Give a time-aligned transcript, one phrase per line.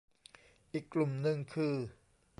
[0.73, 1.75] อีกกลุ่มนึงคือ